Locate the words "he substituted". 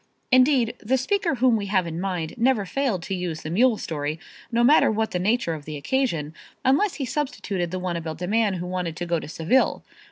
6.95-7.69